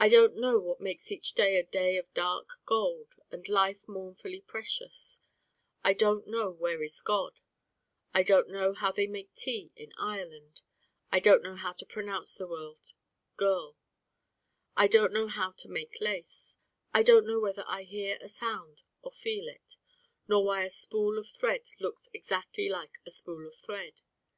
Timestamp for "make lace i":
15.68-17.02